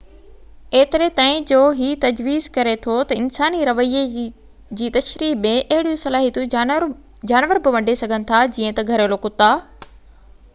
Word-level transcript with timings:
ايتري 0.77 1.07
تائين 1.17 1.43
جو 1.49 1.57
هي 1.79 1.89
تجويز 2.05 2.47
ڪري 2.55 2.71
ٿو 2.85 2.95
ته 3.11 3.19
انساني 3.23 3.67
رويي 3.69 4.01
جي 4.79 4.89
تشريح 4.97 5.35
۾ 5.45 5.51
اهڙيون 5.77 6.01
صلاحيتون 6.05 6.51
جانور 6.55 7.63
به 7.69 7.77
ونڍي 7.79 7.97
سگهن 8.03 8.27
ٿا 8.33 8.41
جيئن 8.57 8.79
ته 8.81 8.89
گهريلو 8.91 9.21
ڪتا 9.29 9.53